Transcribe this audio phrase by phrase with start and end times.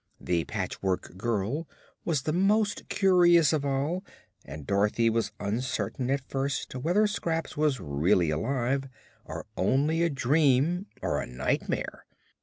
[0.19, 1.67] The Patchwork Girl
[2.05, 4.03] was the most curious of all
[4.43, 8.89] and Dorothy was uncertain at first whether Scraps was really alive
[9.25, 12.07] or only a dream or a nightmare.